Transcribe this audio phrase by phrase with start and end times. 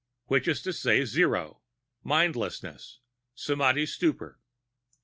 [0.25, 1.61] Which is to say zero,
[2.01, 3.01] mindlessness,
[3.35, 4.39] Samadhi, stupor.